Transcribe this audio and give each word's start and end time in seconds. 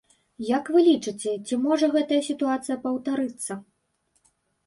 Як 0.43 0.69
вы 0.75 0.79
лічыце, 0.85 1.33
ці 1.45 1.59
можа 1.65 1.89
гэтая 1.95 2.21
сітуацыя 2.29 2.77
паўтарыцца? 2.85 3.61